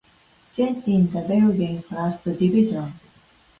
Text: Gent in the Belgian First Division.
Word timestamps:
Gent 0.53 0.87
in 0.87 1.11
the 1.11 1.21
Belgian 1.21 1.83
First 1.83 2.23
Division. 2.23 2.91